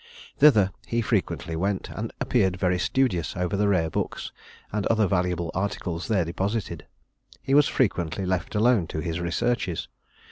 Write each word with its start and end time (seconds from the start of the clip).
Thither 0.39 0.71
he 0.87 0.99
frequently 1.03 1.55
went, 1.55 1.91
and 1.91 2.11
appeared 2.19 2.57
very 2.59 2.79
studious 2.79 3.37
over 3.37 3.55
the 3.55 3.67
rare 3.67 3.91
books, 3.91 4.31
and 4.71 4.87
other 4.87 5.05
valuable 5.05 5.51
articles 5.53 6.07
there 6.07 6.25
deposited. 6.25 6.87
He 7.43 7.53
was 7.53 7.67
frequently 7.67 8.25
left 8.25 8.55
alone 8.55 8.87
to 8.87 8.99
his 8.99 9.19
researches. 9.19 9.89